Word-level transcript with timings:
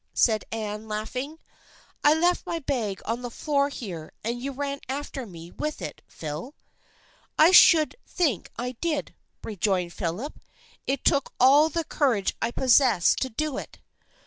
said 0.15 0.45
Anne, 0.51 0.87
laughing." 0.87 1.37
I 2.03 2.15
left 2.15 2.47
my 2.47 2.57
bag 2.57 3.03
on 3.05 3.21
the 3.21 3.29
floor 3.29 3.69
here 3.69 4.11
and 4.23 4.41
you 4.41 4.51
ran 4.51 4.79
after 4.89 5.27
me 5.27 5.51
with 5.51 5.79
it, 5.79 6.01
Phil."" 6.07 6.55
I 7.47 7.51
should 7.51 7.95
think 8.07 8.49
I 8.57 8.71
did," 8.81 9.13
rejoined 9.43 9.93
Philip." 9.93 10.39
It 10.87 11.05
took 11.05 11.35
all 11.39 11.69
the 11.69 11.83
courage 11.83 12.35
I 12.41 12.49
possessed 12.49 13.19
to 13.19 13.29
do 13.29 13.59
it." 13.59 13.77